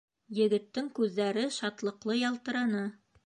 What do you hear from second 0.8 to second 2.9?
күҙҙәре шатлыҡлы ялтыраны.